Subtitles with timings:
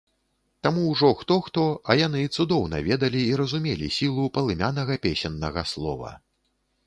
[0.67, 6.11] Таму ўжо хто-хто, а яны цудоўна ведалі і разумелі сілу палымянага песеннага слова.